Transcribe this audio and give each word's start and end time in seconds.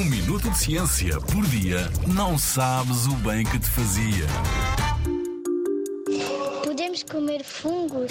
Um 0.00 0.04
minuto 0.06 0.48
de 0.48 0.56
ciência 0.56 1.20
por 1.20 1.46
dia 1.48 1.80
não 2.14 2.38
sabes 2.38 3.06
o 3.06 3.14
bem 3.16 3.44
que 3.44 3.58
te 3.58 3.68
fazia. 3.68 4.26
Podemos 6.64 7.02
comer 7.02 7.44
fungos? 7.44 8.10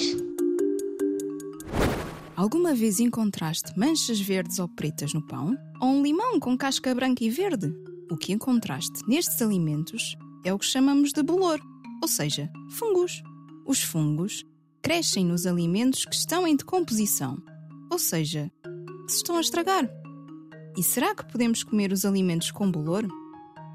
Alguma 2.35 2.75
vez 2.75 2.99
encontraste 2.99 3.75
manchas 3.75 4.21
verdes 4.21 4.59
ou 4.59 4.67
pretas 4.67 5.15
no 5.15 5.25
pão? 5.25 5.57
Ou 5.81 5.89
um 5.89 6.03
limão 6.03 6.39
com 6.39 6.55
casca 6.55 6.93
branca 6.93 7.23
e 7.23 7.29
verde? 7.31 7.73
O 8.11 8.15
que 8.15 8.33
encontraste 8.33 9.01
nestes 9.07 9.41
alimentos 9.41 10.15
é 10.45 10.53
o 10.53 10.59
que 10.59 10.67
chamamos 10.67 11.11
de 11.11 11.23
bolor, 11.23 11.59
ou 12.03 12.07
seja, 12.07 12.51
fungos. 12.69 13.23
Os 13.65 13.81
fungos 13.81 14.45
crescem 14.83 15.25
nos 15.25 15.47
alimentos 15.47 16.05
que 16.05 16.13
estão 16.13 16.45
em 16.45 16.55
decomposição, 16.55 17.41
ou 17.91 17.97
seja, 17.97 18.51
que 19.07 19.11
se 19.11 19.17
estão 19.17 19.37
a 19.37 19.41
estragar. 19.41 19.89
E 20.77 20.83
será 20.83 21.13
que 21.15 21.25
podemos 21.25 21.63
comer 21.63 21.91
os 21.91 22.05
alimentos 22.05 22.51
com 22.51 22.69
bolor? 22.69 23.07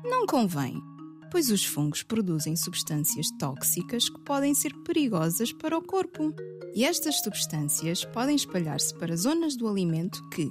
Não 0.05 0.27
convém, 0.27 0.83
pois 1.31 1.51
os 1.51 1.65
fungos 1.65 2.03
produzem 2.03 2.57
substâncias 2.57 3.27
tóxicas 3.39 4.09
que 4.09 4.21
podem 4.21 4.55
ser 4.55 4.73
perigosas 4.85 5.53
para 5.53 5.77
o 5.77 5.83
corpo. 5.83 6.33
E 6.75 6.85
estas 6.85 7.21
substâncias 7.23 8.05
podem 8.05 8.37
espalhar-se 8.37 8.95
para 8.95 9.17
zonas 9.17 9.57
do 9.57 9.69
alimento 9.69 10.23
que, 10.31 10.51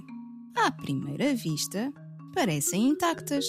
à 0.56 0.72
primeira 0.72 1.34
vista, 1.34 1.92
parecem 2.34 2.90
intactas. 2.90 3.46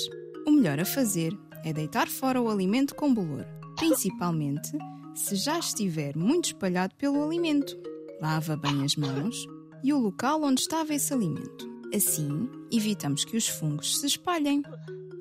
O 0.47 0.51
melhor 0.51 0.79
a 0.79 0.85
fazer 0.85 1.37
é 1.65 1.73
deitar 1.73 2.09
fora 2.09 2.41
o 2.41 2.49
alimento 2.49 2.95
com 2.95 3.13
bolor, 3.13 3.47
principalmente 3.77 4.71
se 5.15 5.37
já 5.37 5.59
estiver 5.59 6.17
muito 6.17 6.47
espalhado 6.47 6.95
pelo 6.97 7.25
alimento. 7.25 7.77
Lava 8.21 8.57
bem 8.57 8.85
as 8.85 8.97
mãos 8.97 9.47
e 9.83 9.93
o 9.93 9.99
local 9.99 10.43
onde 10.43 10.61
estava 10.61 10.95
esse 10.95 11.13
alimento. 11.13 11.74
Assim, 11.95 12.51
evitamos 12.73 13.25
que 13.25 13.37
os 13.37 13.47
fungos 13.47 13.99
se 13.99 14.07
espalhem. 14.07 14.63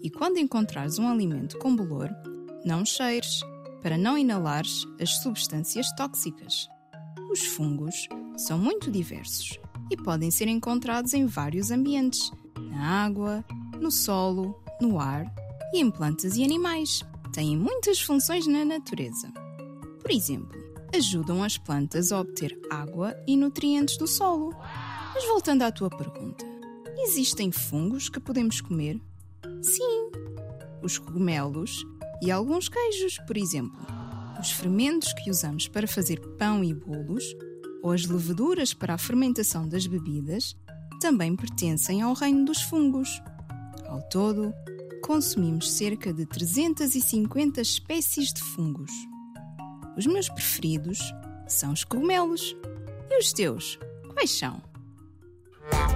E 0.02 0.10
quando 0.10 0.40
encontrares 0.40 0.98
um 0.98 1.08
alimento 1.08 1.60
com 1.60 1.76
bolor, 1.76 2.10
não 2.66 2.84
cheires, 2.84 3.42
para 3.80 3.96
não 3.96 4.18
inalares 4.18 4.84
as 5.00 5.22
substâncias 5.22 5.86
tóxicas. 5.96 6.68
Os 7.32 7.46
fungos 7.46 8.08
são 8.38 8.58
muito 8.58 8.90
diversos 8.90 9.60
e 9.92 9.98
podem 9.98 10.32
ser 10.32 10.48
encontrados 10.48 11.14
em 11.14 11.28
vários 11.28 11.70
ambientes: 11.70 12.32
na 12.72 13.04
água, 13.06 13.46
no 13.80 13.92
solo, 13.92 14.60
no 14.82 15.00
ar 15.00 15.32
e 15.74 15.80
em 15.80 15.92
plantas 15.92 16.38
e 16.38 16.44
animais. 16.44 17.04
Têm 17.34 17.56
muitas 17.56 18.00
funções 18.02 18.48
na 18.48 18.66
natureza. 18.66 19.32
Por 20.02 20.10
exemplo, 20.10 20.60
ajudam 20.96 21.44
as 21.44 21.56
plantas 21.56 22.12
a 22.12 22.20
obter 22.20 22.60
água 22.72 23.16
e 23.28 23.38
nutrientes 23.38 23.96
do 23.98 24.08
solo. 24.08 24.56
Mas 25.14 25.26
voltando 25.26 25.62
à 25.62 25.72
tua 25.72 25.90
pergunta, 25.90 26.53
existem 26.98 27.52
fungos 27.52 28.10
que 28.10 28.20
podemos 28.20 28.62
comer? 28.62 29.00
Sim, 29.62 30.12
os 30.82 30.98
cogumelos 30.98 31.86
e 32.22 32.32
alguns 32.32 32.70
queijos, 32.70 33.18
por 33.26 33.38
exemplo. 33.38 33.80
Os 34.40 34.52
fermentos 34.52 35.14
que 35.14 35.30
usamos 35.30 35.68
para 35.68 35.88
fazer 35.88 36.20
pão 36.38 36.64
e 36.64 36.74
bolos, 36.74 37.24
ou 37.82 37.92
as 37.92 38.06
leveduras 38.06 38.74
para 38.74 38.94
a 38.94 38.98
fermentação 38.98 39.68
das 39.68 39.88
bebidas, 39.88 40.56
também 41.00 41.36
pertencem 41.36 42.02
ao 42.02 42.14
reino 42.14 42.46
dos 42.46 42.62
fungos. 42.62 43.22
Ao 43.88 44.02
todo, 44.10 44.54
consumimos 45.04 45.72
cerca 45.72 46.14
de 46.14 46.26
350 46.26 47.62
espécies 47.62 48.34
de 48.34 48.42
fungos. 48.42 48.92
Os 49.98 50.06
meus 50.06 50.30
preferidos 50.30 51.00
são 51.48 51.74
os 51.74 51.84
cogumelos. 51.84 52.56
E 53.10 53.20
os 53.20 53.32
teus? 53.32 53.78
Quais 54.14 54.32
são? 54.32 54.62